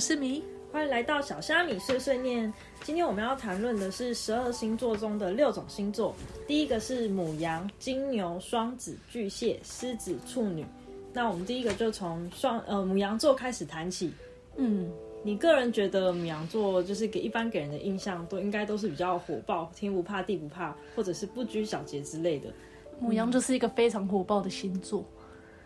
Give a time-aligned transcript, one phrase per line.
[0.00, 0.42] 是米，
[0.72, 2.50] 欢迎来到小虾米碎碎念。
[2.82, 6.16] 今天我们要谈论的是十二星座中的六种星座。
[6.46, 10.64] 第一个是母羊、金牛、双子、巨蟹、狮子、处女。
[11.12, 14.10] 那我们第一个就从双呃母羊座开始谈起。
[14.56, 14.90] 嗯，
[15.22, 22.50] 你个人觉得母羊座就是给一般给人的印象都应该都是比较火爆，天不怕地不怕，或者是不拘小节之类的。
[22.98, 25.04] 母羊就是一个非常火爆的星座，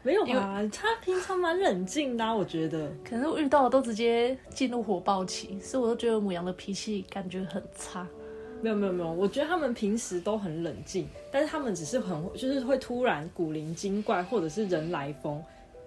[0.04, 0.60] 没有吧？
[0.72, 2.92] 他平常蛮冷静的啊、我觉得。
[3.02, 8.06] 可是我遇到的都直接进入火爆期，所以我都觉得母羊的脾气感觉很差。
[8.60, 15.42] 没有没有没有，我觉得他们平时都很冷静，但是他们只是很就是会突然古灵精怪，或者是人来疯。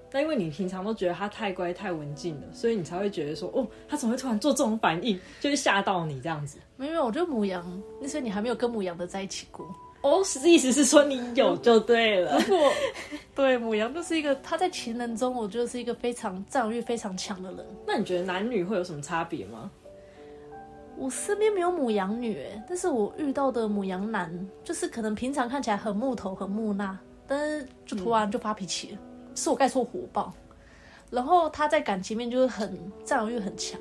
[0.10, 6.60] 但因为你平常都觉得他太乖太文静了，所以你才会觉得说，哦，他怎么会突然做这种反应，就会吓到你这样子。
[6.76, 9.68] 没有，我觉得母羊，那是你还没有跟母羊的在一起过。
[10.08, 12.36] 哦，是意思是说你有 就对了。
[12.36, 12.72] 我
[13.36, 17.66] 对母羊就是一个，他在情人中，我觉得是一个非常占有欲非常强的人。
[17.86, 19.70] 那你觉得男女会有什么差别吗？
[20.98, 24.34] 我身边没有母羊女，哎，但是我遇到的母羊男，
[24.64, 28.98] 就是可能平常看起来很木头、很木讷，但是就突然就发脾气了，
[29.36, 30.34] 是我概错火爆。
[31.12, 33.80] 然后他在感情面就是很占有欲很强，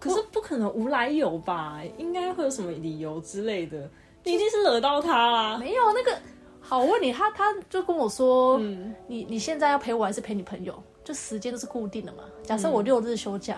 [0.00, 1.80] 可是不可能无来由吧？
[1.96, 3.88] 应该会有什么理由之类的。
[4.26, 5.56] 你一定是惹到他啦。
[5.56, 6.18] 没有那个。
[6.60, 10.74] 好，我问你，他他就跟我说，嗯你你现在要陪我还是陪你朋友？
[11.04, 12.24] 就时间都是固定的嘛。
[12.42, 13.54] 假设我六日休假，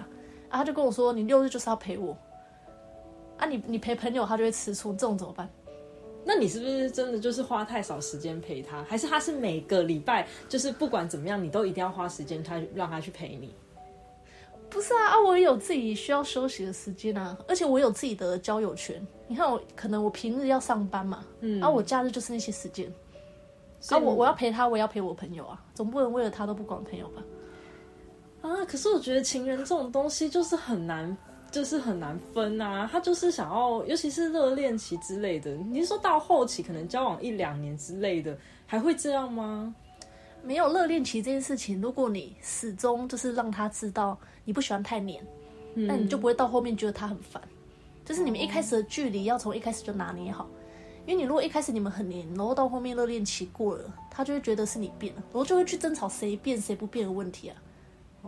[0.50, 2.14] 啊，他就跟我说，你六日就是要陪我。
[3.38, 5.48] 啊你，你陪朋友，他就会吃醋，这种怎么办？
[6.22, 8.84] 那你是不是真的就是花太少时间陪他？
[8.84, 13.54] 还是他是每个礼拜就是不管怎么样，你都一定要花时间他让他去陪你？
[14.78, 19.04] 不是啊，啊，我也有自己需要休息的时间啊，而且我有自己的交友圈。
[19.26, 22.88] 你看我，可能我平日要上班嘛，嗯啊，我假日就是那些时间。
[23.88, 27.22] 啊，我我要陪他，我也要陪我朋友啊，总不能为了他都不管朋友吧？
[28.42, 31.18] 啊，可是我觉得情人这种东西就是很难，
[31.50, 32.88] 就是很难分啊。
[32.88, 39.74] 他就是想要，尤其是热恋期之类的，你是说到后期可能交往一两年之类的，还会这样吗？
[40.42, 45.22] 没有热恋期这件事情，如果你始终就是让他知道你不喜欢太黏，
[45.74, 47.42] 那你就不会到后面觉得他很烦。
[48.04, 50.48] 就是你们一开始的距离要从一开始就拿捏好，
[51.06, 57.56] 因为你如果一开始你们很黏，然后到后面热恋期过了，他就会觉得是你变了，然后就会去争吵谁变谁不变的问题啊。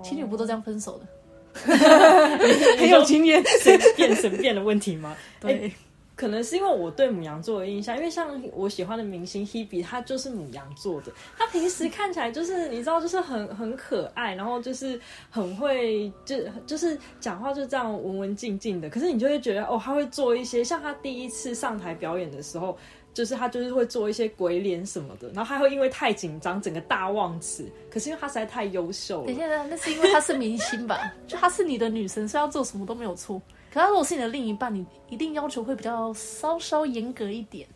[0.02, 1.06] 情侣不都这样分手的？
[2.78, 5.16] 很有经验，谁变谁变的问题吗？
[5.40, 5.72] 对，
[6.20, 11.10] 可能是因为我对母羊座的印象，因为像我喜欢的明星 Hebe，他就是母羊座的。
[11.38, 16.36] 他平时看起来就是你知道，就是很很可爱，然后就是很会，就
[16.66, 18.90] 就是讲话就这样文文静静的。
[18.90, 22.76] 可是你就会觉得哦，他会做一些像他第一次上台表演的时候。
[23.12, 27.68] 就是他就是会做一些鬼脸什么的，然后他会因为太紧张，整个大忘词。
[27.90, 31.12] 可是因为他实在太优秀了，等一下，那是因为他是明星吧？
[31.26, 33.42] 就他是你的女神，所以要做什么都没有错。
[33.72, 37.68] 可他如果是你的另一半，你一定要求会比较稍稍严格一点。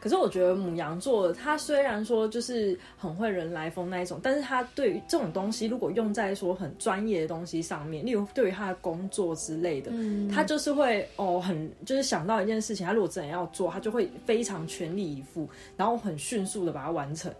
[0.00, 17.32] 可是我觉得母羊座，他虽然说就是很会人来疯那一种，但是他对于这种东西，如果用在说很专业的东西上面，例如对于他的工作之类的，嗯他就是会哦很就是想到一件事情，他如果真的要做，他就会非常全力以赴，然后很迅速的把它完成。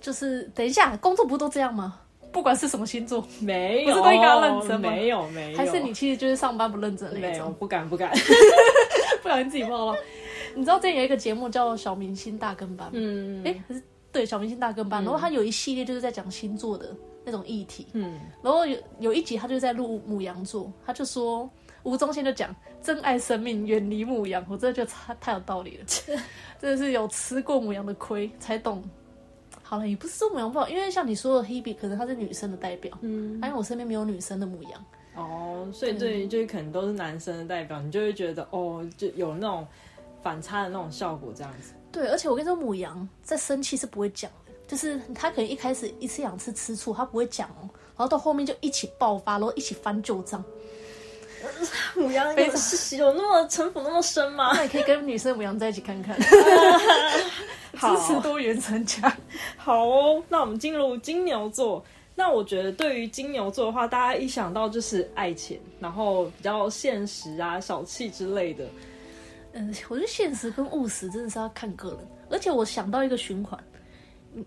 [0.00, 2.00] 就是等一下，工作不都这样吗？
[2.32, 8.12] 不管是什么星座，没有，不是都应该要认真吗没有，没有，还是你其实就是上班不认真的那没有，种，不敢，不敢。
[9.22, 9.98] 不小心自己爆了。
[10.54, 12.96] 你知道之前有一个节目叫《小明星大跟班》吗？
[12.98, 13.82] 嗯哎、可是
[14.12, 16.94] 对小明星大跟班，然后他有一系列就是在讲星座的
[17.24, 21.48] 那种议题，嗯，然后有有一集他就在录母羊座，他就说
[21.82, 25.84] 吴宗宪就讲珍爱生命，远离母羊，我真的觉得太太有道理了，
[26.60, 28.82] 真的是有吃过母羊的亏才懂。
[29.68, 34.84] 好了，也不是说母羊不好，因为像你说的 Hebe，可能她是女生的代表，嗯，因为我身边没有女生的母羊，
[35.16, 39.66] 哦，所以对，就是可能都是男生的代表，你就会觉得哦，就有那种
[40.22, 41.72] 反差的那种效果，这样子。
[41.90, 47.66] 对，而且我跟你说，母羊在生气是不会讲的，就是他可能一开始一次两次吃醋，他不会讲哦，
[47.96, 50.44] 然后到后面就一起爆发，然后一起翻旧账。
[51.96, 52.44] 母羊有
[52.98, 54.52] 有那么城府那么深吗？
[54.54, 59.14] 那你可以跟女生母羊在一起看看， 支持多元成家。
[59.56, 61.84] 好哦，那我们进入金牛座。
[62.18, 68.64] 那我觉得对于金牛座的话，大家一想到就是爱钱，然后比较现实啊、小气之类的。
[69.52, 71.98] 嗯，我觉得现实跟务实真的是要看个人，
[72.30, 73.62] 而且我想到一个循环，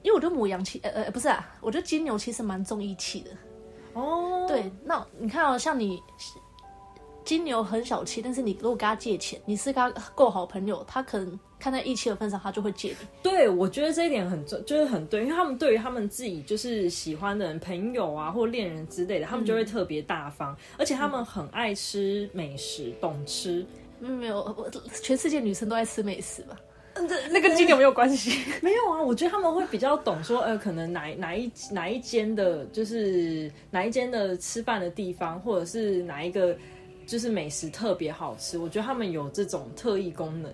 [0.02, 3.30] 因为我觉得母羊其呃呃不是啊，我觉得金牛其实蛮重义气的。
[3.94, 6.02] 哦，对，那你看哦，像你
[7.30, 13.08] 金牛很小气，但是你如果跟他借钱，你是跟他够好朋友，他可能看在义气的份上，他就会借你。
[13.22, 23.64] 对，我觉得这一点很重，就是很对，因为他们对于他们自己就是喜欢的人、朋友啊，或恋人之类的，他们就会特别大方，而且他们很爱吃美食，懂吃。
[24.00, 24.68] 嗯，没有，我
[25.04, 26.60] 全世界女生都爱吃美食吧？
[27.30, 28.44] 那跟金牛没有关系。
[28.60, 36.58] 没有啊，我觉得他们会比较懂说，呃，可能哪哪一哪一间的，就是哪一间的吃饭的地方，或者是哪一个
[37.10, 38.60] 就是美食特别好吃。
[38.60, 40.54] 我觉得他们有这种特异功能。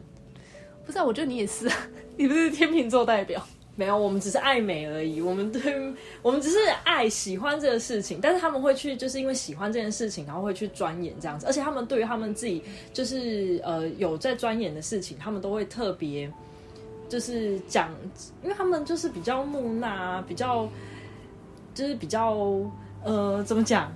[0.85, 1.69] 不是，啊，我觉得你也是，
[2.15, 3.45] 你不是天秤座代表。
[3.75, 5.19] 没有，我们只是爱美而已。
[5.19, 11.45] 我们对，我们只是爱喜欢这个事情，但是他们会去，就是因为喜欢这件事情，然后会去钻研这样子。
[11.45, 12.63] 而且他们对于他们自己，
[12.93, 16.31] 就是呃有在钻研的事情，他们都会特别
[17.09, 17.93] 就是讲，
[18.43, 20.69] 因为他们就是比较木讷，比较
[21.73, 22.37] 就是比较
[23.03, 23.91] 呃怎么讲？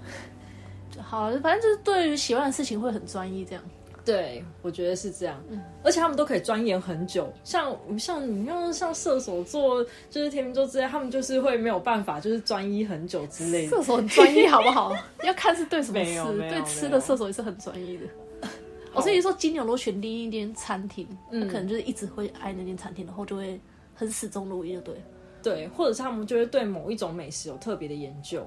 [1.01, 3.63] 好，反正就是对于喜欢的事情会很专一这样。
[4.06, 7.31] 对，我觉得是这样，嗯而且他们都可以钻研很久。
[7.44, 13.69] 像像你像像射手座，就是天秤座之类，他们就是会没有办法，就是专一很久之类的。
[13.69, 14.96] 射手很专一，好不好？
[15.24, 18.06] 要看是对什么吃，对吃的射手也是很专一的。
[18.96, 23.60] 我所以说，金牛如果选另一间餐厅，他可能就是一直会爱那间餐厅，然后就会
[23.94, 24.96] 很始终如一，就对。
[25.44, 28.42] 对，或者是他们就会对某一种美食有特别的研究。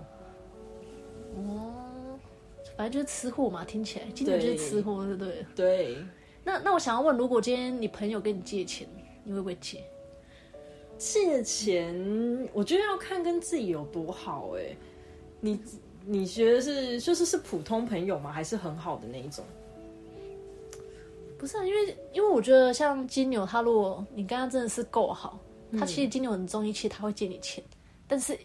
[1.36, 1.61] 哦。
[2.82, 5.46] 反正就是吃货嘛，听起来金牛就是吃货，对不对？
[5.54, 5.96] 对。
[6.42, 8.88] 那那我想要问，如果今天你朋友跟你借钱，
[9.22, 9.84] 你会不会借？
[10.98, 11.94] 借钱，
[12.52, 14.76] 我觉得要看跟自己有多好哎。
[15.38, 15.60] 你
[16.04, 18.32] 你觉得是就是是普通朋友吗？
[18.32, 19.44] 还是很好的那一种？
[21.38, 25.38] 不是啊，因为因为我觉得像金牛，他如果你跟他真的是够好，
[25.78, 27.62] 他其实金牛很中意，其实他会借你钱，
[28.08, 28.36] 但是。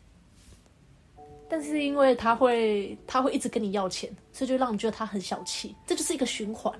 [1.49, 6.73] 但是因为他会，他会一直跟你要钱，所以就让你觉得他很小气，这就是一个循环。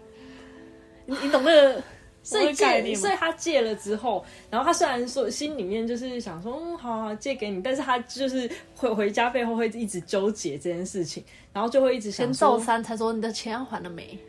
[1.06, 1.84] 你你懂那个？
[2.24, 11.24] 所以借，所以他借了之后，然后他虽然说心里面就是想说，嗯，好好借给你，但是他就是回回家背后会一直纠结这件事情，
[11.54, 14.20] 然后就会一直想赵三才说你的钱还了没？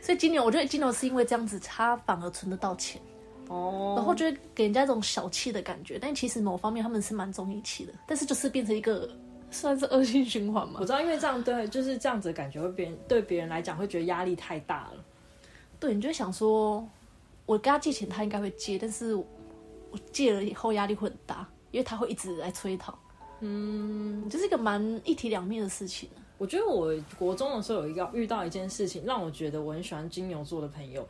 [0.00, 3.02] 所以金牛，我觉得金牛是因为这样子，他反而存得到钱
[3.48, 9.10] 哦，然后就会给人家一种小气的感觉，但其实某方面他们是蛮重义气的，但是就是变成一个。
[9.50, 10.78] 算是恶性循环吗？
[10.80, 15.04] 我知道，因为这样对，就是这样子的感觉，会别人对别人来讲会觉得压力太大了。
[15.78, 16.86] 对，你就想说，
[17.46, 19.26] 我跟他借钱，他应该会借，但是我
[20.12, 22.98] 借了以后压力会很大，因为他会一直来催讨。
[23.40, 26.08] 嗯，这是一个蛮一体两面的事情。
[26.36, 31.06] 我觉得我国中的时候有一个遇到一件事情，让我觉得我很喜欢金牛座的朋友。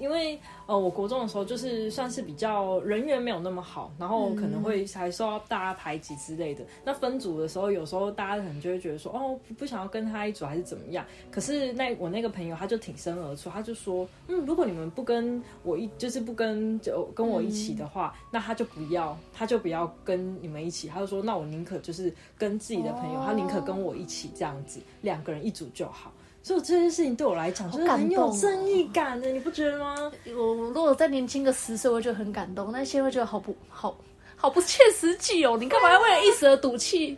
[0.00, 0.36] 因为
[0.66, 6.64] 呃，我国中的时候就是算是比较人缘没有那么好，然后可能会还受到大家排挤之类的。
[6.84, 11.04] 那分组的时候，有时候大家可能就会觉得说，哦，不想要跟他一组还是怎么样。
[11.30, 20.88] 可是那我那个朋友他就挺身而出，他就说，嗯，如果你们不跟我一，就是不跟就跟我一起的话，那他就不要，他就不要跟你们一起。
[20.88, 26.10] 他就说，那我宁可就是跟自己的朋友，他宁可跟我一起这样子，两个人一组就好。
[26.42, 29.94] 所以这件事情对我来讲就是很有正义感的，你不觉得吗？
[30.26, 33.96] 我如果再年轻个十岁，我就很感动；但现在觉得好不好，
[34.36, 35.56] 好不切实际哦！
[35.60, 37.16] 你干嘛要为了一时的赌气？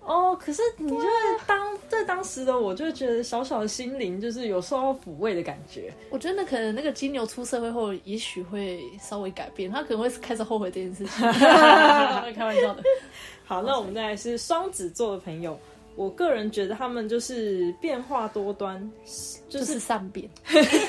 [0.00, 1.06] 哦，可是你就是
[1.46, 5.92] 当在当时的我，就会觉得小小的心灵就是有受到抚慰的感觉。
[6.10, 11.26] 我觉得可能那个金牛出社会后，也许会稍微改变，他可能会开始后悔这件事情。
[12.34, 12.82] 开玩笑的。
[13.44, 15.58] 好，那我们再来是双子座的朋友。
[15.96, 18.88] 我个人觉得他们就是变化多端，
[19.48, 20.28] 就是善变，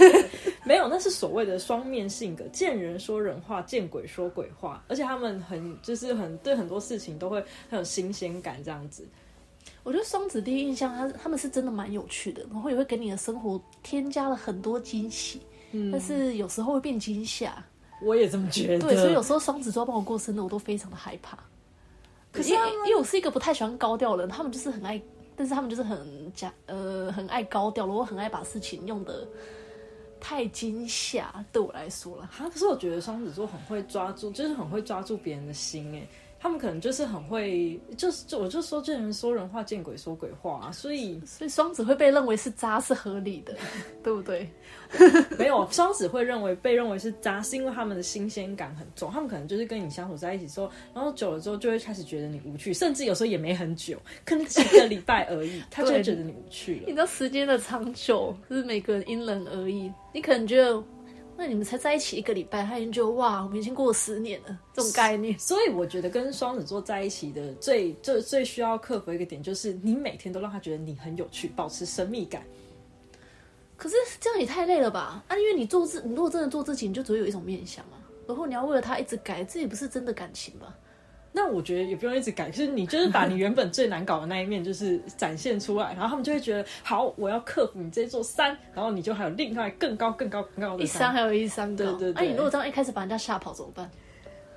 [0.65, 9.07] 没有，那是所谓的双面性格，见人说人话，见鬼说鬼话，而且他们很就是很对很多事情都会很有新鲜感，这样子。
[9.83, 15.41] 我觉得双子第一印象，他他们是真的蛮有趣的，然后也会给你的生活添加了很多惊喜，
[15.89, 17.63] 但是有时候会变惊吓。
[18.01, 21.37] 我也这么觉得，对，所以有时候双子座帮我过生日，我都非常的害怕。
[22.37, 25.01] 可是，因为我是一个不太喜欢高调的人，他们就是很爱，
[25.35, 29.27] 但是他们就是很假，呃，很爱高调，我很爱把事情用的
[30.19, 32.29] 太惊吓，对我来说了。
[32.31, 36.07] 哈，可是我觉得双子座很会抓住，就是很会抓住别人的心，哎。
[36.39, 43.55] 他们可能就是很会，就是就我就说见人说人话，见鬼说鬼话，所以 所以双子会被认为是渣是合理的，
[44.03, 44.47] 对不对？
[45.37, 56.83] 没有，双子会认为被认为是渣，是因为他们的新鲜感很重，他们可能就是跟你相处在一起之后，然后久了之后就会开始觉得你无趣，甚至有时候也没很久，可能几个礼拜而已， 他就会觉得你无趣了。
[56.85, 60.83] 你知道时间的长久是每个人因人而异，你可能觉得。
[61.39, 65.37] 那你们才在一起一个礼拜，他已经觉得哇，我们已经过了十年了，这种概念。
[65.37, 72.43] 所以我觉得跟双子座在一起的最最最需要克服一个点，就是你每天都让他觉得你很有趣，保持神秘感。
[73.75, 75.23] 可是这样也太累了吧？
[75.27, 78.01] 啊，因为你做自，你如果真的做自己，你就只会有一种面相啊。
[78.27, 80.75] 然后你要为了他一直改，这也不是真的感情吧？
[81.39, 91.77] 那我觉得也不用一直改，就是你就是把你原本最难搞的那一面就是展现出来，然后他们就会觉得好，我要克服你这座山，然后你就还有另外更高、更高、更高的一山还有一山高。
[91.77, 93.87] 对对对那、你如果这样一开始把人家吓跑怎么办？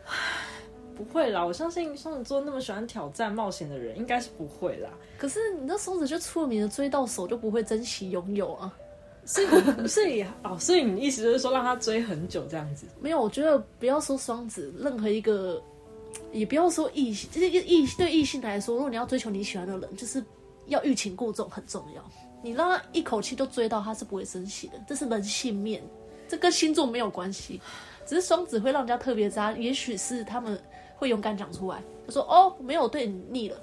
[0.97, 4.89] 不会啦，我相信双子座那么喜欢挑战冒险的人，应该是不会啦。
[5.19, 8.75] 可是你那双子就出了名的追到手就不会珍惜拥有啊。
[9.25, 12.87] 所以，所以哦，所以你意思就是说让他追很久这样子？
[13.01, 15.63] 没有，我觉得不要说双子，任何一个，
[16.33, 20.23] 也不要说异性，就是异对异性来说，如果你要追求你喜欢的人，就是
[20.67, 22.11] 要欲擒故纵很重要。
[22.43, 25.83] 你让他一口气都追到，他是不会生气的，这是人性面，
[26.29, 27.61] 这跟星座没有关系。
[28.07, 30.61] 只是双子会让人家特别渣，也许是他们
[30.97, 33.57] 会勇敢讲出来，他说哦，没有对你腻了。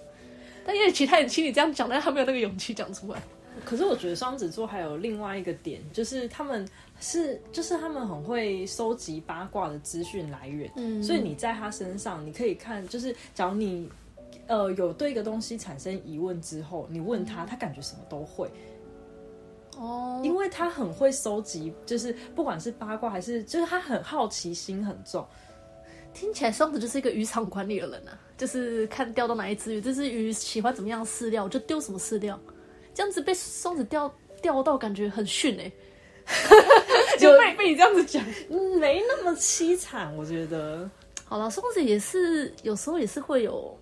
[0.66, 3.22] 但因为其他人心里这样讲，但他没有那个勇气讲出来。
[3.66, 6.68] 可是我觉得双子座还有另外一个点，就是他们
[7.00, 13.90] 是，就是他们很会收集八卦的资讯来源，嗯，所以你在他身上，你可以看，就是假如你
[14.48, 18.50] 呃有对一个东西产生疑问之后，你问他，他感觉什么都会。
[19.78, 25.24] 哦，因为他很会收集，就是不管是八卦还是，就是他很好奇心很重。
[26.14, 32.40] 听起来双子就是一个渔场管理的人啊，就是看钓到哪一只鱼，这只鱼喜欢怎么样饲料，就丢什么饲料。
[32.92, 34.12] 这样子被双子钓
[34.42, 35.72] 钓到，感觉很逊哎。
[37.18, 38.24] 就被被你这样子讲，
[38.80, 40.90] 没那么凄惨，我觉得。
[41.26, 43.78] 好了，双子也是有时候也是会有。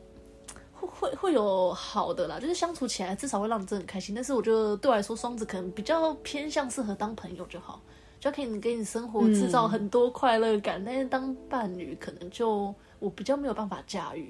[0.77, 4.13] 会会有好的啦，就是相处起来至少会让你真的很开心。
[4.13, 7.81] 但是我觉得对我来说，双子可能比较偏向适合当朋友就好，
[8.19, 10.83] 就可以给你生活制造很多快乐感。
[10.85, 14.27] 但是当伴侣，可能就我比较没有办法驾驭。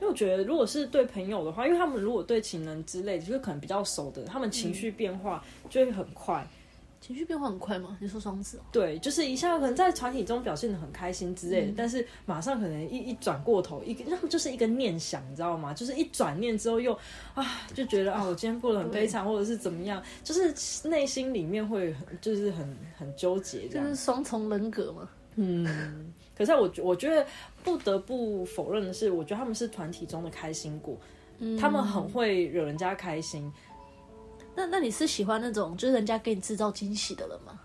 [0.00, 6.46] 因为我觉得，如果是对朋友的话，因为他们如果对情人之类，就是可能比较熟的，他们情绪变化就会很快。
[7.06, 7.96] 情绪变化很快吗？
[8.00, 8.60] 你说双子？
[8.72, 15.72] 对，就是一下可能在团体中表现的很开心之类的，但是马上可能一一转过头，一个他们就是一个念想，你知道吗？
[15.72, 16.92] 就是一转念之后又
[17.32, 23.86] 啊，就觉得啊，我今天过得很悲惨，或者是怎么样，就是内心里面会就是很很纠结，这样。
[23.86, 25.08] 就是双重人格嘛。
[25.36, 27.24] 嗯，可是我我觉得
[27.62, 30.98] 不得不否认的是，我觉得他们是团体中的开心果，
[31.60, 33.52] 他们很会惹人家开心。
[34.56, 37.60] 那那你是喜欢那种就是人家给你制造惊喜的人吗？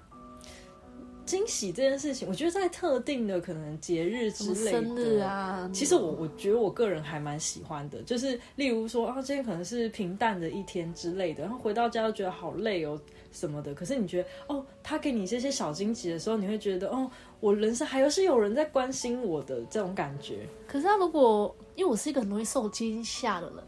[1.24, 13.00] 惊喜这件事情，我觉得在特定的可能节日之类的，生日啊，其实我我觉得我个人还蛮喜欢的，就是例如说啊，今天可能是平淡的一天之类的，然后回到家又觉得好累哦
[13.32, 20.46] 什么的，可是你觉得哦，他给你这些小惊喜的时候，你会觉得哦，我人生还有是有人在关心我的这种感觉。
[20.68, 23.64] 可是他如果因为我是一个很容易受惊吓的人，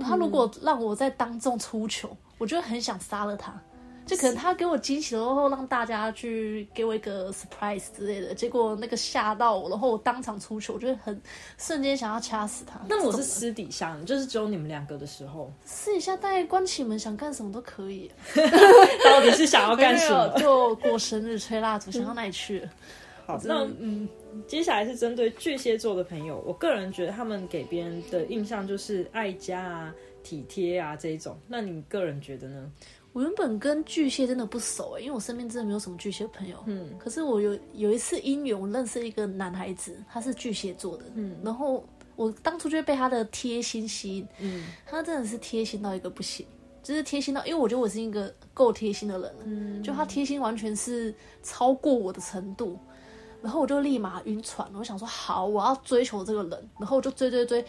[0.00, 2.16] 他如果让我在当众出糗。
[2.38, 3.52] 我就很想杀了他，
[4.06, 11.20] 就可能他给我惊喜，然后让大家去给我一个 surprise 之类的，结果那个吓到我，然后我当场出糗，我就很
[11.58, 12.80] 瞬间想要掐死他。
[12.88, 18.10] 那我是私底下，就是只有你们两个的时候，私底下大家关起门想干什么都可以。
[19.04, 20.28] 到底是想要干什么？
[20.38, 22.66] 就过生日、吹蜡烛，想到哪里去？
[23.28, 24.08] 好，那嗯，
[24.46, 29.94] 接下来是针对巨蟹座的朋友，我个人觉得他们给别人的印象就是爱家啊。
[30.24, 32.70] 体贴啊，这一种，那你个人觉得呢？
[33.14, 36.58] 我原本跟巨蟹真的不熟哎，因为我身边真的没有什么巨蟹朋友。
[36.66, 41.04] 嗯，可是我有有一次因缘，我认识一个男孩子，他是巨蟹座的。
[41.14, 41.82] 嗯，然后
[42.14, 44.28] 我当初就被他的贴心吸引。
[44.40, 46.44] 嗯，他真的是贴心到一个不行，
[46.82, 49.42] 就是贴心到，因为我觉得我是一个够贴心的人了。
[49.46, 52.78] 嗯，就他贴心完全是超过我的程度，
[53.42, 54.68] 然后我就立马晕船。
[54.74, 57.64] 我想说，好，我要追求这个人，然后我就追追追。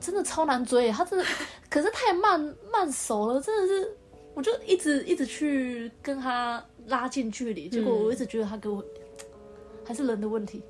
[0.00, 1.24] 真的超难追，他真的，
[1.68, 2.40] 可是太慢
[2.72, 3.94] 慢熟了，真的是，
[4.32, 8.82] 我就一直一直去跟他拉近距离，结果我一直觉得他给我
[9.84, 10.62] 还是人的问题。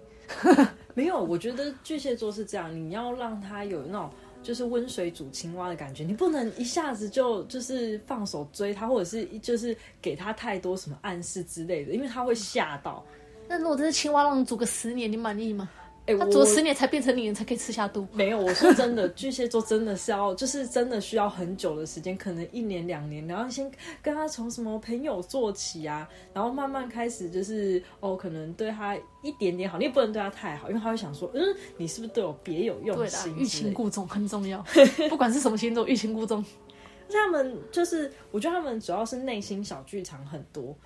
[0.94, 4.10] 没有，我觉得巨蟹座是这样，你要让他有那种
[4.42, 13.06] 就是温水煮青蛙的感觉，你不能一下子就就是放手追他，或者是就是给他太多什么暗示之类的，因为他会吓到。
[13.50, 15.68] 那如果这是青蛙让你煮个十年，你满意吗？
[16.06, 18.06] 他做十年才变成你，才可以吃下肚。
[18.12, 23.68] 没有，我说真的，巨蟹座真的是要，就是真的需要很久的时间，可能一年两年，然后先
[24.00, 31.42] 跟他从什么朋友做起啊，然后慢慢开始，就是哦，可能对他一点点好，你也不能对他太好，因为他会想说，嗯，
[31.76, 33.36] 你是不是对我别有用心？
[33.36, 34.64] 欲擒故纵很重要，
[35.08, 36.44] 不管是什么星座，欲擒故纵。
[37.12, 40.76] 他们就是，我觉得他们主要是内心小剧场很多。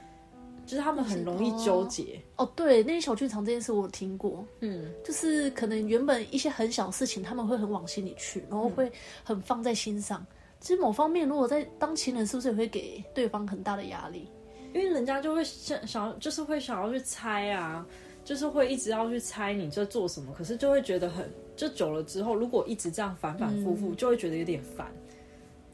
[0.67, 8.91] 就是他们很容易纠结哦，对，那些小剧场这件事我听过，嗯，就是可能原本一些很小事情，他们会很往心里去，然后会
[9.23, 10.25] 很放在心上。
[10.61, 14.29] 其实某方面，如果在当情人，是不是也会给对方很大的压力？
[14.73, 17.87] 因为人家就会想想要，就是会想要去猜啊，
[18.25, 24.91] 就是会一直要去猜你在做什么，可是就会觉得很，就久了之后，如果一直这样反反复复，就会觉得有点烦。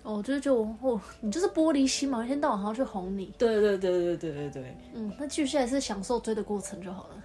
[0.02, 3.32] 哦，就是就哦，你就是玻璃心嘛，一天到晚还要去哄你。
[3.38, 7.22] 对对对对对对对，嗯，那巨蟹还是享受追的过程就好了，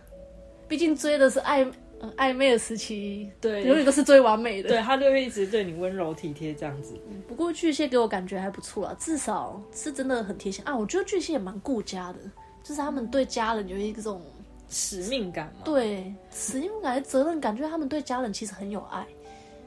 [0.68, 1.66] 毕竟追的是暧
[2.02, 4.70] 嗯暧昧的时期，对永远都是最完美的。
[4.70, 6.94] 对他就会一直对你温柔体贴这样子。
[7.28, 10.76] 不过巨蟹给我感觉还不错啊，至少是真的很贴心啊。
[10.76, 12.20] 我觉得巨蟹也蛮顾家的，
[12.64, 14.22] 就是他们对家人有一种
[14.70, 15.62] 使命感嘛。
[15.64, 19.06] 对使命感、责任感，就是他们对家人其实很有爱。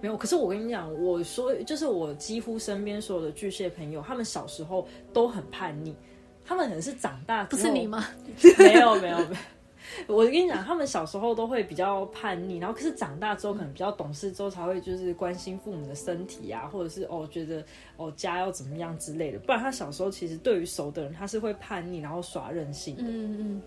[0.00, 5.95] 没有，可是我跟你讲，我说就是我几乎身边所有的巨蟹朋友，他们小时候都很叛逆，
[6.45, 8.07] 他们可能是长大不是你吗？
[8.59, 9.37] 没有没有没
[10.07, 17.64] 有，我跟你讲，他们小时候都会比较叛逆，然后可是长大之后可能比较懂事之后才会就是关心父母的身体啊，或者是哦觉得
[17.97, 23.02] 哦家要怎么样之类的，不然他小时候其实对于熟的人他是会叛逆，然后耍任性的。
[23.05, 23.61] 嗯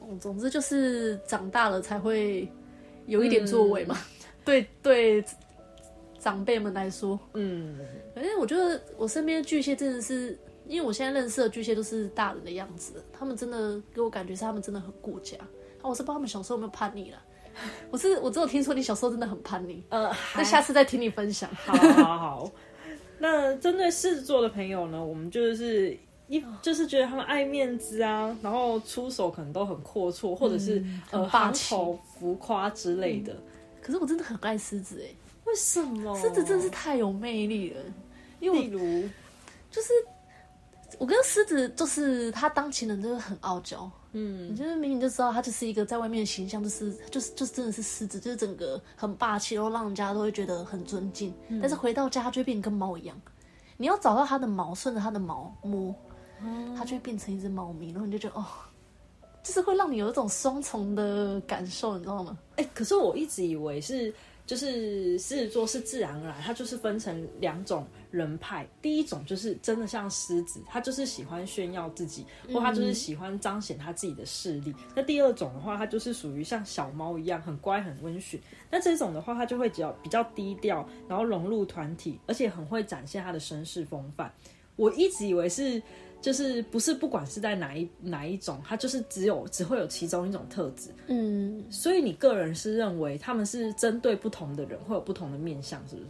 [0.00, 2.48] 嗯，总之就是长大了才会
[3.06, 3.96] 有一点作为嘛。
[4.44, 5.24] 对对。
[6.24, 7.78] 长辈们来说，嗯，
[8.14, 15.36] 反正我觉得我身边的巨蟹真的是，因为我现在认识的巨蟹都是大人的样子，他们真的给我感觉是他们真的很顾家。
[15.82, 17.18] 啊，我是不知道他们小时候有没有叛逆了，
[17.92, 21.50] 我是我只有听说你小时候真的很叛逆，呃，那下次再听你分享。
[21.56, 22.52] 好好好，
[23.20, 25.94] 那针对狮子座的朋友呢，我们就是
[26.28, 31.74] 一就是觉得他们爱面子啊，然后出手可能都很阔绰，或者是呃霸气、
[32.18, 33.36] 浮夸之类的。
[33.82, 35.14] 可是我真的很爱狮子哎。
[35.46, 37.80] 为什么狮子真的是太有魅力了？
[38.40, 39.08] 因为例如，
[39.70, 39.92] 就是
[40.98, 43.90] 我跟狮子，就是他当情人，就是很傲娇。
[44.12, 51.34] 嗯，你就是明明就知道他就是一个在外面的形象，就是就是就是真的是狮子，就是整个很霸气，然后让人家都会觉得很尊敬。
[51.60, 53.20] 但是回到家，他就会变跟猫一样。
[53.76, 55.94] 你要找到他的毛，顺着他的毛摸，
[56.76, 58.46] 它就会变成一只猫咪，然后你就觉得哦，
[59.42, 62.38] 就是会让你有一种双重的感受，你知道吗？
[62.56, 64.14] 哎，可是我一直以为是。
[64.46, 68.68] 就是狮子座是自然而然，它就是分成两种人派。
[68.82, 74.74] 第一种就是真的像狮子，他就是喜欢炫耀自己，或他就是喜欢彰显他自己的势力。
[74.94, 78.40] 那第二种的话，他就是属于像小猫一样很乖很温驯。
[78.70, 84.32] 那这种的话，他就会比较比较低调，然后融入团体，而且很会展现他的绅士风范。
[84.76, 85.82] 我一直以为是。
[86.24, 90.88] 就是不是不管是在哪一哪一种，它就是只有只会有其中一种特质。
[91.08, 96.08] 嗯，所以你个人是认为他们是针对不同的人会有不同的面相，是不是？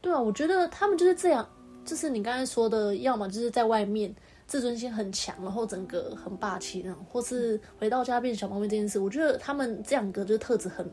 [0.00, 1.44] 对啊，我觉得他们就是这样，
[1.84, 4.14] 就是你刚才说的，要么就是在外面
[4.46, 10.88] 自尊心很强，然后整个很霸气那种，或是回到家变小猫咪这件事，我觉得他们这两个就是特质很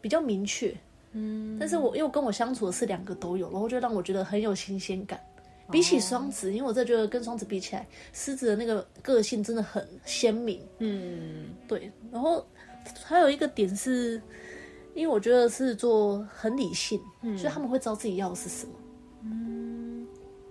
[0.00, 0.72] 比较明确。
[1.10, 5.18] 嗯，但是我因为跟我相处的是两个都有，然后就让我觉得很有新鲜感。
[5.70, 10.60] 比起双子，因为我真的觉得跟双子比起来，狮子的那个个性真的很鲜明。
[10.78, 11.90] 嗯，对。
[12.10, 12.46] 然后
[13.04, 14.20] 还有一个点是，
[14.94, 17.00] 因为我觉得狮子座很理性，
[17.36, 18.72] 所以他们会知道自己要的是什么。
[19.24, 20.06] 嗯，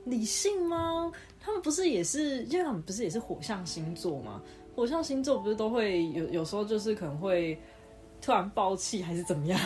[0.06, 1.12] 理性吗？
[1.39, 4.41] 他们不是也是，因为他们不是也是火象星座吗？
[4.75, 7.60] 火象星座不是都会有有时候就是可能会
[8.21, 9.60] 突然爆气，还是怎么样？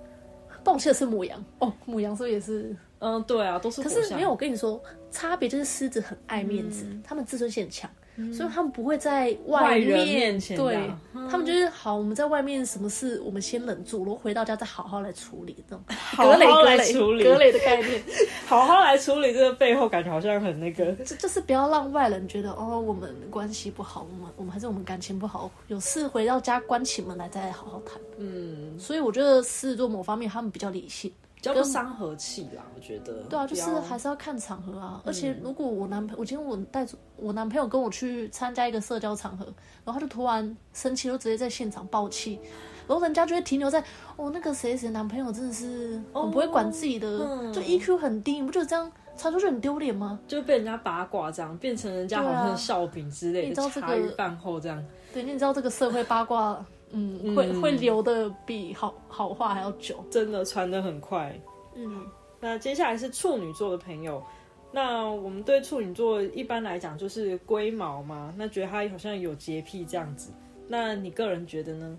[0.64, 2.74] 爆气的是母羊哦，母羊是不是也是？
[3.04, 3.82] 嗯，对啊，都是。
[3.82, 7.90] 可是没有我跟你说，差别就是狮子很爱面子，他们自尊心很强，
[8.32, 10.90] 所以他们不会在外面对，
[11.30, 18.02] 他们就是好，我们在外面什么事我们先忍住，然后回到家再好好来处理这种 好好来处理格雷的概念，
[18.46, 28.00] 好好来处理这个背后感觉好像很那个，就就是不要让外人觉得哦，我们关系不好，我们我们还是我们感情不好，有事回到家关起门来再好好谈。
[28.16, 31.12] 嗯，所以我觉得狮子座某方面他们比较理性。
[31.52, 33.22] 比较不伤和气啦，我觉得。
[33.28, 35.02] 对啊，就是还是要看场合啊。
[35.04, 39.44] 而且如果我男朋友，我今天我带我男朋友跟我去参加一个社交场合，
[39.84, 42.40] 然后他就突然生气，就直接在现场爆气，
[42.88, 43.82] 然后人家就会停留在
[44.16, 47.08] 哦，那个谁谁男朋友真的是很不会管自己的，
[47.52, 50.18] 就 EQ 很低，你不觉得这样传出去很丢脸吗？
[50.26, 54.82] 就被人家八卦这样，变成人家好像笑柄之类的，茶余饭后这样。
[55.12, 56.64] 对，你知道这个社会八卦。
[56.90, 61.38] 嗯，会会留的比好好话还要久，真的传的很快。
[61.74, 62.06] 嗯，
[62.40, 64.22] 那接下来是处女座的朋友，
[64.70, 70.30] 那我们对处女座一般来讲就是龟毛嘛，那觉得他好像有洁癖这样子。
[70.68, 71.98] 那你个人觉得呢？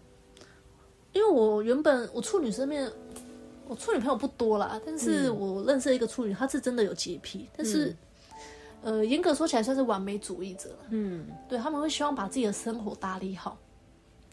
[1.13, 2.91] 因为我原本我处女身边，
[3.67, 7.95] 我处女朋友不多啦，但是我认识一个处女，他是真的有洁癖，但是
[8.81, 10.69] 呃，严格说起来算是完美主义者。
[10.89, 13.57] 嗯，对他们会希望把自己的生活打理好。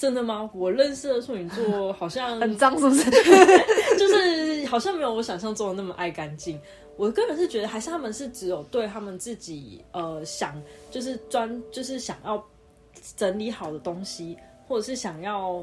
[0.03, 0.51] 真的吗？
[0.53, 3.09] 我认识的处女座好像 很脏，是不是？
[3.97, 6.61] 就是好像没有我想象中的那么爱干净。
[6.97, 10.61] 我个人是觉得，还是他们是只有对他们自己呃想，
[10.91, 12.45] 就是专就是想要
[13.17, 14.37] 整理好的东西，
[14.67, 15.63] 或者是想要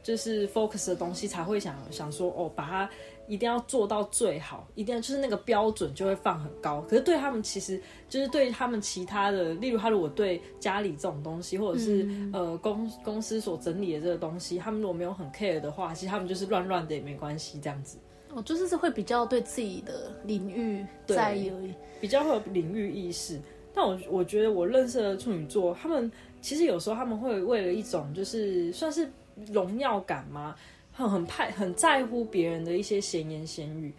[0.00, 2.90] 就是 focus 的东西，才会想想说哦，把它
[3.28, 6.80] 一定要做到最好，一定要就是那个标准就会放很高。
[6.82, 17.96] 可是对他们，其实就是对他们其他的，例如他如果对家里这种东西，或者是、呃公公司所整理的这个东西，他们如果没有很 care 的话，其实他们就是乱乱的也没关系，这样子。
[18.34, 21.74] 哦，就是是会比较对自己的领域在意而已。
[22.00, 23.40] 比较会有领域意识。
[23.74, 29.08] 但我我觉得我认识的处女座，他们其实有时候他们会为了一种就是算是
[29.50, 30.54] 荣耀感吗？
[30.92, 33.92] 很很派很在乎别人的一些闲言闲语。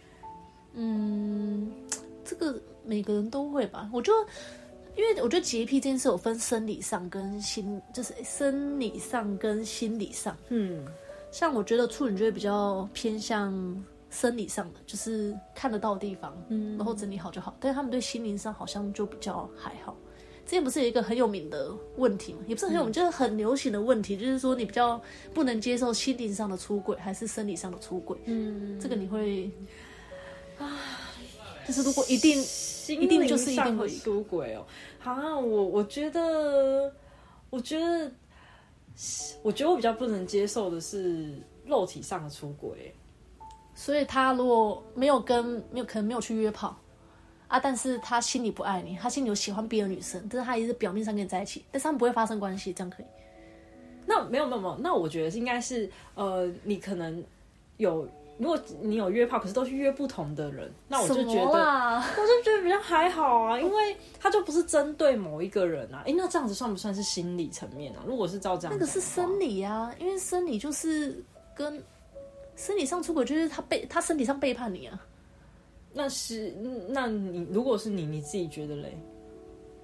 [0.74, 1.72] 嗯，
[2.24, 3.90] 这个每个人都会吧。
[3.92, 4.12] 我就
[4.96, 10.36] 因为我觉得洁癖这件事有分生理上跟心，就是生理上跟心理上。
[10.48, 10.84] 嗯，
[11.30, 13.52] 像我觉得处女就会比较偏向
[14.10, 17.56] 生理上的，就是看得到的地方，嗯，然后整理好就好。
[17.58, 19.96] 但是他们对心灵上好像就比较还好。
[20.44, 22.40] 之前不是有一个很有名的问题吗？
[22.46, 25.00] 也不是很有名，就是很流行的问题，就是说你比较
[25.32, 28.16] 不能接受心灵上的出轨，还是生理上的出轨？
[28.26, 29.50] 嗯，这个你会
[30.58, 30.78] 啊，
[31.66, 32.38] 就是如果一定
[32.88, 34.66] 一定就是一定会出轨哦。
[35.02, 36.92] 啊，我我觉得，
[37.50, 38.12] 我觉得，
[39.42, 42.94] 我觉得我比较不能接受的是肉体上的出轨。
[43.74, 46.78] 所以他如果没有跟没有可能没有去约炮
[47.54, 53.06] 啊，但是他心里不爱你，他心里有喜欢别的女生，但是他也是表面上跟你在一起，但是他们不会发生关系，这样可以？
[54.06, 57.22] 那没有没有没有，那我觉得应该是呃，你可能
[57.76, 66.02] 有，如果你有约炮，可是都是约不同的人，那我就觉得，我就觉得比较还好啊，因为他就不是针对某一个人啊。
[66.04, 68.02] 哎，那这样子算不算是心理层面啊？
[68.04, 71.22] 如果是照这样，那个是生理啊，因为生理就是
[71.54, 71.80] 跟。
[72.56, 74.96] 生理上出轨就是他背他身体上背叛你啊，
[75.94, 76.52] 那是
[76.88, 78.98] 那你如果是你你自己觉得嘞？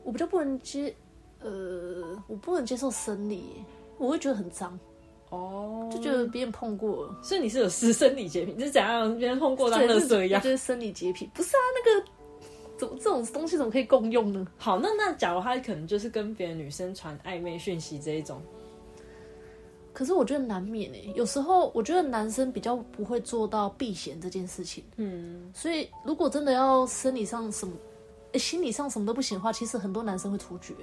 [0.03, 0.93] 我比较不能接，
[1.41, 3.65] 呃，我不能接受生理，
[3.97, 4.77] 我会觉得很脏
[5.29, 10.43] 哦，就觉得别人碰过，所以你是有私生理洁癖，你是怎样别人碰过当垃圾一样？
[10.43, 11.61] 就是生理洁癖，不是啊？
[11.75, 12.07] 那个
[12.77, 14.45] 怎么这种东西怎么可以共用呢？
[14.59, 18.43] 好，那那假如他可能就是跟别的女生传暧昧讯息这一种。
[20.01, 24.83] 可是我觉得难免诶，有时候我觉得男生比较不会做到避嫌这件事情。
[24.97, 27.75] 嗯，所以如果真的要生理上什么，
[28.39, 30.75] 心理上什么都不行的话，其实很多男生会出局，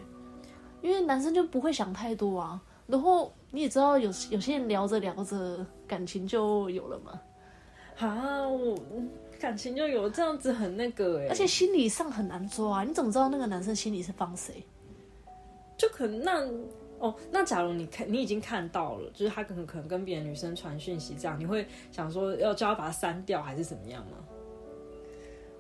[0.84, 2.62] 因为男生就不会想太多啊。
[2.86, 7.20] 然后你也知道，有有些人聊着聊着感情就有了嘛。
[7.98, 8.78] 啊，我
[9.40, 14.64] 感情就有这样子很那个诶，而且心理上很难抓，你怎么知道那个男生心里是放谁？
[15.76, 16.48] 就可能那。
[17.00, 24.18] 哦，那假如你看你已经看到了，就是他可能可能跟别的女生传讯息这样，你会想说要叫他把他删掉还是怎么样吗？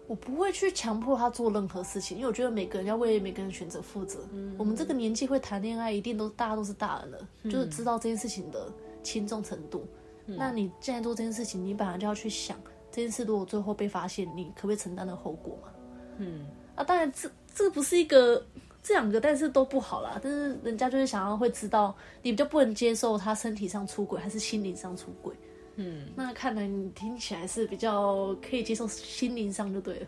[0.07, 4.19] 我不会去强迫他做任何事情，因为我觉得每个人要为每个人选择负责。
[4.31, 8.71] 嗯，我们这个年纪会谈恋爱，一定都大家都是大人了，就是知道这件事情的
[9.03, 9.85] 轻重程度。
[10.25, 12.57] 那你现在做这件事情，你本来就要去想
[12.89, 15.69] 这件事如果最后被发现，你可不可以承担的后果嘛？
[16.17, 18.43] 嗯，啊，当然这这不是一个。
[18.87, 25.35] 这两个但是都不好啦，但是人家就是想要会知道，你就不能接受他身体上出轨还是心灵上出轨？
[25.75, 30.07] 嗯，那看来你听起来是比较可以接受心灵上就对了，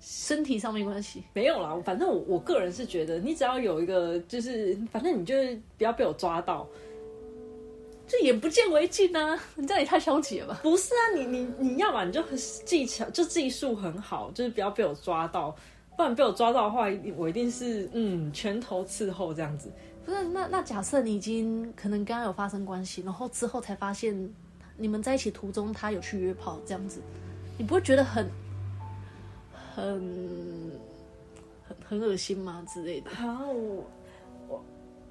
[0.00, 1.22] 身体上没关系。
[1.32, 6.66] 没有啦，反正我我个人是觉得，你只要有一个，就是反正你就是不要被我抓到，
[8.08, 9.40] 就眼不见为净啊！
[9.54, 10.58] 你这样也太消极了吧？
[10.64, 12.20] 不是啊，你你你要嘛你就
[12.64, 15.54] 技巧就技术很好，就是不要被我抓到。
[16.00, 19.70] 不然被我抓到的话，我一定是嗯拳头伺候这样子。
[20.02, 24.16] 不是，那那假设你已经可能刚刚有发生关系，然后之后才发现
[24.78, 27.02] 你们在一起途中他有去约炮这样子，
[27.58, 28.26] 你不会觉得很
[29.74, 29.84] 很
[31.68, 33.10] 很很恶心吗之类的？
[33.10, 33.84] 啊，我
[34.48, 34.64] 我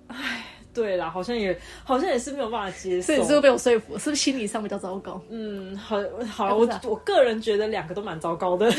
[0.08, 3.96] 唉，对啦，好像也好像也是没有办法接受，所以是不是被我说服？
[4.00, 5.22] 是不是心理上比较糟糕？
[5.30, 5.98] 嗯，好
[6.28, 8.68] 好，我我个人觉得两个都蛮糟糕的。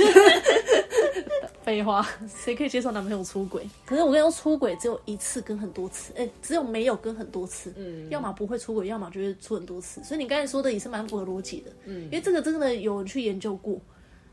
[1.71, 3.65] 废话， 谁可以接受男朋友出轨？
[3.87, 7.73] 可是我跟你说，出轨只有一次跟很多次，哎，只有没有跟很多次。
[7.77, 10.03] 嗯，要么不会出轨，要么就是出很多次。
[10.03, 11.71] 所以你刚才说的也是蛮符合逻辑的。
[11.85, 13.81] 嗯，因为这个真的有人去研究过，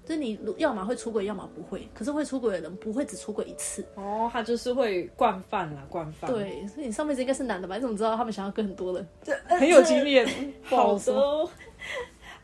[0.04, 1.88] 就是你要么会出轨，要么不会。
[1.93, 3.86] 可是会出轨的人不会只出轨一次。
[3.93, 6.32] 哦，他就是会惯犯啦，惯犯。
[6.32, 7.76] 对，所以你上辈子应该是男的吧？
[7.76, 9.08] 你怎么知道他们想要跟很多人？
[9.47, 10.28] 很有经验，
[10.63, 11.50] 好的。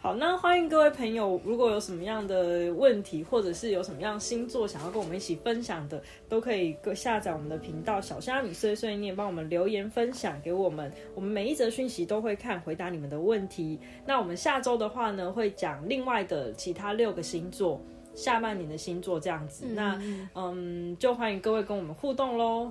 [0.04, 13.80] 好，那欢迎各位朋友，如果有什么样的问题，或者是有什么样星座想要跟我们一起分享的，都可以各下载我们的频道小虾米碎碎念，帮我们留言分享给我们，我们每一则讯息都会看，回答你们的问题。
[14.06, 17.82] 那我们下周的话呢，会讲另外的其他六个星座
[18.14, 19.68] 下半年的星座这样子。
[19.68, 19.98] 那
[20.36, 22.70] 嗯，就欢迎各位跟我们互动喽。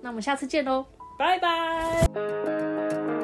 [0.00, 0.84] 那我们下次见喽，
[1.16, 3.19] 拜拜。